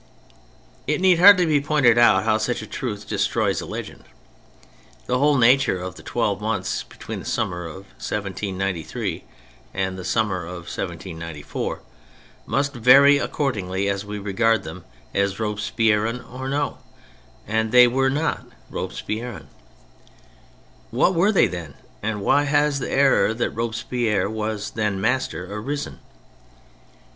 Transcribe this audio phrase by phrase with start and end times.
[0.87, 4.03] It need hardly be pointed out how such a truth destroys such a legend.
[5.05, 9.23] The whole nature of the twelve months between the summer of 1793
[9.75, 11.81] and the summer of 1794
[12.47, 16.79] must vary according as we regard them as Robespierrean or no:
[17.45, 19.49] and they w^ere not Robespierrean.
[20.89, 25.99] What were they then, and why has the error that Robespierre was then master, arisen